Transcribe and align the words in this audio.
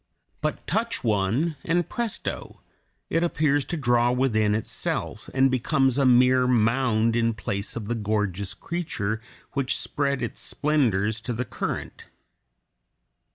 But 0.41 0.65
touch 0.65 1.03
one, 1.03 1.57
and 1.63 1.87
presto! 1.87 2.61
it 3.11 3.21
appears 3.23 3.65
to 3.65 3.77
draw 3.77 4.09
within 4.11 4.55
itself, 4.55 5.29
and 5.31 5.51
becomes 5.51 5.99
a 5.99 6.07
mere 6.07 6.47
mound 6.47 7.15
in 7.15 7.35
place 7.35 7.75
of 7.75 7.87
the 7.87 7.93
gorgeous 7.93 8.55
creature 8.55 9.21
which 9.51 9.77
spread 9.77 10.23
its 10.23 10.41
splendors 10.41 11.21
to 11.21 11.33
the 11.33 11.45
current. 11.45 12.05